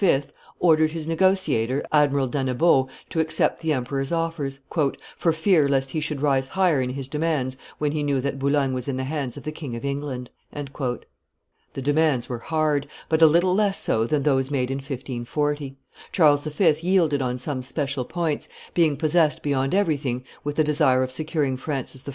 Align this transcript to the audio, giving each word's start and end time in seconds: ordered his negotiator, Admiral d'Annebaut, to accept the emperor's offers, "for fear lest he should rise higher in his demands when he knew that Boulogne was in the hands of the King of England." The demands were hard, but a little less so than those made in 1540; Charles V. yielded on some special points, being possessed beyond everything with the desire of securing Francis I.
ordered 0.59 0.89
his 0.93 1.07
negotiator, 1.07 1.85
Admiral 1.91 2.25
d'Annebaut, 2.25 2.89
to 3.07 3.19
accept 3.19 3.59
the 3.59 3.71
emperor's 3.71 4.11
offers, 4.11 4.59
"for 5.15 5.31
fear 5.31 5.69
lest 5.69 5.91
he 5.91 5.99
should 5.99 6.23
rise 6.23 6.47
higher 6.47 6.81
in 6.81 6.89
his 6.89 7.07
demands 7.07 7.55
when 7.77 7.91
he 7.91 8.01
knew 8.01 8.19
that 8.19 8.39
Boulogne 8.39 8.73
was 8.73 8.87
in 8.87 8.97
the 8.97 9.03
hands 9.03 9.37
of 9.37 9.43
the 9.43 9.51
King 9.51 9.75
of 9.75 9.85
England." 9.85 10.31
The 10.51 11.01
demands 11.83 12.27
were 12.27 12.39
hard, 12.39 12.87
but 13.09 13.21
a 13.21 13.27
little 13.27 13.53
less 13.53 13.79
so 13.79 14.07
than 14.07 14.23
those 14.23 14.49
made 14.49 14.71
in 14.71 14.79
1540; 14.79 15.75
Charles 16.11 16.47
V. 16.47 16.71
yielded 16.81 17.21
on 17.21 17.37
some 17.37 17.61
special 17.61 18.03
points, 18.03 18.49
being 18.73 18.97
possessed 18.97 19.43
beyond 19.43 19.75
everything 19.75 20.23
with 20.43 20.55
the 20.55 20.63
desire 20.63 21.03
of 21.03 21.11
securing 21.11 21.57
Francis 21.57 22.03
I. 22.07 22.09